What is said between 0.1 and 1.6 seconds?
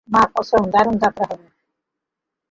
মা কসম, দারুণ যাত্রা হবে।